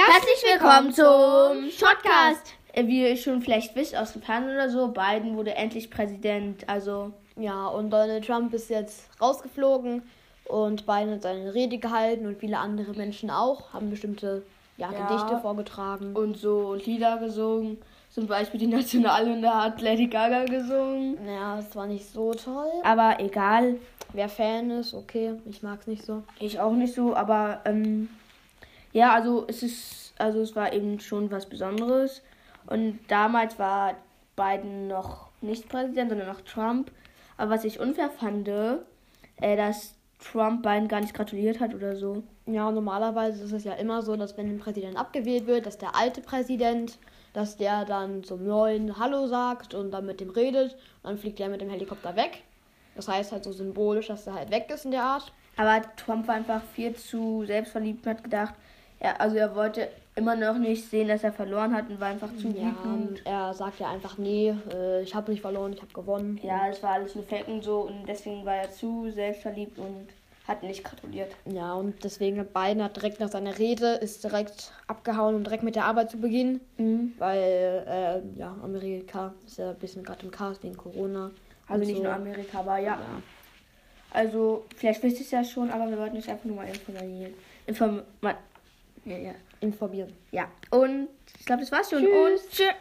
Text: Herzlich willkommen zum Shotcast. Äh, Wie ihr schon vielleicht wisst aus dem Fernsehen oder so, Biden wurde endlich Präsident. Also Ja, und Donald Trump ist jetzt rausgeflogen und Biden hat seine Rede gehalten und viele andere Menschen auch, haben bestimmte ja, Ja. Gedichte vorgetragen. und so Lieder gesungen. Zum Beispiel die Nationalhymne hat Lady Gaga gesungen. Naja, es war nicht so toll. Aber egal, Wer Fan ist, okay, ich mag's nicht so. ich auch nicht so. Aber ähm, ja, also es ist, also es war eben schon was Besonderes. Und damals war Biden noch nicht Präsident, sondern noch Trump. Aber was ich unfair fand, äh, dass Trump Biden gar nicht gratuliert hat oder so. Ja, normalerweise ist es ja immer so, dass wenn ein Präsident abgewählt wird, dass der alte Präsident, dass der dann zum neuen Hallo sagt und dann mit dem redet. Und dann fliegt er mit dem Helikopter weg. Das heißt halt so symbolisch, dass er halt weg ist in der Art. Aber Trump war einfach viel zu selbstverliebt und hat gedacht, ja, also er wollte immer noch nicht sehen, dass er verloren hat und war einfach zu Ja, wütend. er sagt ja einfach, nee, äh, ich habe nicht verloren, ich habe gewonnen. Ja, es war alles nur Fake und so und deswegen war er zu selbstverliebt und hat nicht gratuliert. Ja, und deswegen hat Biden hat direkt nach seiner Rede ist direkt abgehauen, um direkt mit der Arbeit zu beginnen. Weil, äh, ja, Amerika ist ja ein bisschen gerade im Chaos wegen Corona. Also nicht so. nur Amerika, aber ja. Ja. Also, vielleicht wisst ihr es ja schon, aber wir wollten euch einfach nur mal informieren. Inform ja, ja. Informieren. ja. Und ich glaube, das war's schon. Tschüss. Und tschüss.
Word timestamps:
Herzlich 0.00 0.44
willkommen 0.52 0.92
zum 0.92 1.68
Shotcast. 1.72 2.54
Äh, 2.72 2.86
Wie 2.86 3.02
ihr 3.02 3.16
schon 3.16 3.42
vielleicht 3.42 3.74
wisst 3.74 3.96
aus 3.96 4.12
dem 4.12 4.22
Fernsehen 4.22 4.54
oder 4.54 4.70
so, 4.70 4.86
Biden 4.88 5.36
wurde 5.36 5.56
endlich 5.56 5.90
Präsident. 5.90 6.68
Also 6.68 7.10
Ja, 7.36 7.66
und 7.66 7.90
Donald 7.90 8.24
Trump 8.24 8.54
ist 8.54 8.70
jetzt 8.70 9.08
rausgeflogen 9.20 10.02
und 10.44 10.86
Biden 10.86 11.14
hat 11.14 11.22
seine 11.22 11.52
Rede 11.52 11.78
gehalten 11.78 12.26
und 12.26 12.38
viele 12.38 12.58
andere 12.58 12.92
Menschen 12.92 13.28
auch, 13.28 13.72
haben 13.72 13.90
bestimmte 13.90 14.44
ja, 14.76 14.92
Ja. 14.92 15.08
Gedichte 15.08 15.40
vorgetragen. 15.40 16.14
und 16.14 16.36
so 16.36 16.74
Lieder 16.74 17.16
gesungen. 17.18 17.78
Zum 18.10 18.28
Beispiel 18.28 18.60
die 18.60 18.68
Nationalhymne 18.68 19.52
hat 19.52 19.80
Lady 19.82 20.06
Gaga 20.06 20.44
gesungen. 20.44 21.18
Naja, 21.26 21.58
es 21.58 21.74
war 21.74 21.88
nicht 21.88 22.06
so 22.08 22.32
toll. 22.34 22.70
Aber 22.84 23.16
egal, 23.18 23.78
Wer 24.12 24.28
Fan 24.28 24.70
ist, 24.70 24.94
okay, 24.94 25.34
ich 25.44 25.62
mag's 25.64 25.88
nicht 25.88 26.04
so. 26.04 26.22
ich 26.38 26.60
auch 26.60 26.72
nicht 26.72 26.94
so. 26.94 27.14
Aber 27.16 27.60
ähm, 27.64 28.08
ja, 28.92 29.12
also 29.12 29.44
es 29.48 29.62
ist, 29.62 30.14
also 30.18 30.40
es 30.40 30.56
war 30.56 30.72
eben 30.72 31.00
schon 31.00 31.30
was 31.30 31.48
Besonderes. 31.48 32.22
Und 32.66 32.98
damals 33.08 33.58
war 33.58 33.94
Biden 34.36 34.88
noch 34.88 35.28
nicht 35.40 35.68
Präsident, 35.68 36.10
sondern 36.10 36.28
noch 36.28 36.42
Trump. 36.42 36.90
Aber 37.36 37.50
was 37.50 37.64
ich 37.64 37.80
unfair 37.80 38.10
fand, 38.10 38.48
äh, 38.48 38.76
dass 39.40 39.94
Trump 40.18 40.62
Biden 40.62 40.88
gar 40.88 41.00
nicht 41.00 41.14
gratuliert 41.14 41.60
hat 41.60 41.74
oder 41.74 41.96
so. 41.96 42.22
Ja, 42.46 42.70
normalerweise 42.70 43.44
ist 43.44 43.52
es 43.52 43.64
ja 43.64 43.74
immer 43.74 44.02
so, 44.02 44.16
dass 44.16 44.36
wenn 44.36 44.48
ein 44.48 44.58
Präsident 44.58 44.96
abgewählt 44.96 45.46
wird, 45.46 45.66
dass 45.66 45.78
der 45.78 45.94
alte 45.94 46.20
Präsident, 46.20 46.98
dass 47.32 47.56
der 47.56 47.84
dann 47.84 48.24
zum 48.24 48.44
neuen 48.44 48.98
Hallo 48.98 49.26
sagt 49.26 49.74
und 49.74 49.92
dann 49.92 50.06
mit 50.06 50.20
dem 50.20 50.30
redet. 50.30 50.72
Und 51.02 51.10
dann 51.10 51.18
fliegt 51.18 51.38
er 51.40 51.48
mit 51.48 51.60
dem 51.60 51.70
Helikopter 51.70 52.16
weg. 52.16 52.42
Das 52.98 53.06
heißt 53.06 53.30
halt 53.30 53.44
so 53.44 53.52
symbolisch, 53.52 54.08
dass 54.08 54.26
er 54.26 54.34
halt 54.34 54.50
weg 54.50 54.68
ist 54.74 54.84
in 54.84 54.90
der 54.90 55.04
Art. 55.04 55.32
Aber 55.56 55.80
Trump 55.94 56.26
war 56.26 56.34
einfach 56.34 56.60
viel 56.74 56.96
zu 56.96 57.44
selbstverliebt 57.46 58.04
und 58.04 58.10
hat 58.10 58.24
gedacht, 58.24 58.54
ja, 59.00 59.14
also 59.20 59.36
er 59.36 59.54
wollte 59.54 59.88
immer 60.16 60.34
noch 60.34 60.58
nicht 60.58 60.90
sehen, 60.90 61.06
dass 61.06 61.22
er 61.22 61.32
verloren 61.32 61.72
hat 61.72 61.88
und 61.88 62.00
war 62.00 62.08
einfach 62.08 62.34
zu 62.34 62.48
Ja, 62.48 62.74
wütend. 62.84 63.22
er 63.24 63.54
sagt 63.54 63.78
ja 63.78 63.88
einfach, 63.88 64.18
nee, 64.18 64.52
äh, 64.74 65.02
ich 65.02 65.14
habe 65.14 65.30
nicht 65.30 65.42
verloren, 65.42 65.74
ich 65.74 65.80
habe 65.80 65.92
gewonnen. 65.92 66.40
Ja, 66.42 66.66
es 66.68 66.82
war 66.82 66.94
alles 66.94 67.14
nur 67.14 67.22
Fake 67.22 67.46
und 67.46 67.62
so 67.62 67.82
und 67.82 68.04
deswegen 68.08 68.44
war 68.44 68.56
er 68.56 68.70
zu 68.72 69.08
selbstverliebt 69.12 69.78
und 69.78 70.08
hat 70.48 70.64
nicht 70.64 70.82
gratuliert. 70.82 71.30
Ja, 71.44 71.74
und 71.74 72.02
deswegen 72.02 72.40
hat 72.40 72.52
Biden 72.52 72.82
hat 72.82 72.96
direkt 72.96 73.20
nach 73.20 73.28
seiner 73.28 73.58
Rede 73.60 73.92
ist 73.92 74.24
direkt 74.24 74.72
abgehauen, 74.88 75.36
um 75.36 75.44
direkt 75.44 75.62
mit 75.62 75.76
der 75.76 75.84
Arbeit 75.84 76.10
zu 76.10 76.16
beginnen. 76.16 76.60
Weil, 77.18 77.84
äh, 77.86 78.38
ja, 78.40 78.56
Amerika 78.64 79.34
ist 79.46 79.58
ja 79.58 79.70
ein 79.70 79.76
bisschen 79.76 80.02
gerade 80.02 80.24
im 80.26 80.32
Chaos 80.32 80.60
wegen 80.64 80.76
Corona. 80.76 81.30
Also 81.68 81.84
nicht 81.84 81.96
so. 81.96 82.02
nur 82.02 82.12
Amerika, 82.12 82.60
aber 82.60 82.78
ja. 82.78 82.94
Ja. 82.94 83.22
Also, 84.10 84.64
vielleicht 84.76 85.02
wisst 85.02 85.18
ihr 85.18 85.24
es 85.24 85.30
ja 85.30 85.44
schon, 85.44 85.70
aber 85.70 85.88
wir 85.90 85.98
wollten 85.98 86.16
euch 86.16 86.30
einfach 86.30 86.46
nur 86.46 86.56
mal 86.56 86.68
informieren. 86.68 87.34
Inform 87.66 88.02
ja, 89.04 89.16
ja. 89.16 89.34
Informieren. 89.60 90.12
ja. 90.30 90.48
Und 90.70 91.08
ich 91.38 91.46
glaube, 91.46 91.62
das 91.62 91.72
war's 91.72 91.90
schon. 91.90 92.00
Tschüss. 92.00 92.42
Und 92.42 92.50
tschüss. 92.50 92.74